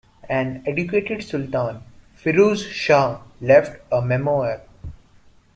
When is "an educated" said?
0.27-1.21